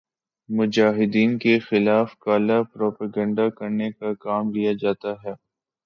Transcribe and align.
مجاہدین 0.49 1.37
کے 1.37 1.57
خلاف 1.59 2.17
کالا 2.19 2.61
پروپیگنڈا 2.73 3.47
کرنے 3.57 3.91
کا 3.91 4.13
کام 4.19 4.51
لیا 4.53 4.71
جاتا 4.81 5.11
ہے 5.23 5.33